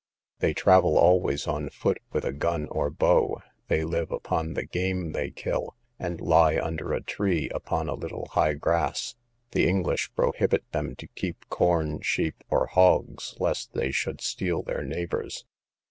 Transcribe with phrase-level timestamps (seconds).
[0.39, 3.43] They travel always on foot with a gun or bow.
[3.67, 8.27] They live upon the game they kill, and lie under a tree upon a little
[8.31, 9.13] high grass.
[9.51, 14.83] The English prohibit them to keep corn, sheep, or hogs, lest they should steal their
[14.83, 15.45] neighbour's.